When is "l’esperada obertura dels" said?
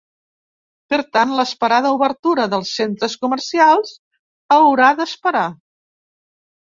1.39-2.71